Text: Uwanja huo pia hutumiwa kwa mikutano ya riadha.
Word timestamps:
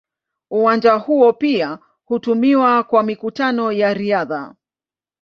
Uwanja 0.51 0.93
huo 0.95 1.33
pia 1.33 1.79
hutumiwa 2.05 2.83
kwa 2.83 3.03
mikutano 3.03 3.71
ya 3.71 3.93
riadha. 3.93 4.55